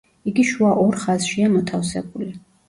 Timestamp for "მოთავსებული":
1.59-2.33